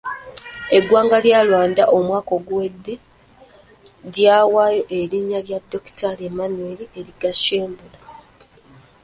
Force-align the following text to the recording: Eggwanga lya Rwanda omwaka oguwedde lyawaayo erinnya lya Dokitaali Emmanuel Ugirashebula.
Eggwanga 0.77 1.17
lya 1.25 1.39
Rwanda 1.47 1.83
omwaka 1.97 2.31
oguwedde 2.39 2.93
lyawaayo 4.13 4.83
erinnya 4.99 5.39
lya 5.47 5.59
Dokitaali 5.71 6.21
Emmanuel 6.29 6.79
Ugirashebula. 6.99 7.97